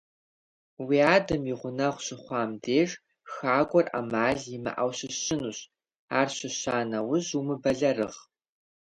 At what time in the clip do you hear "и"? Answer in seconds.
1.51-1.55